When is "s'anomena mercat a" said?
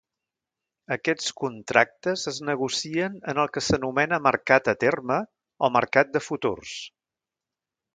3.69-4.79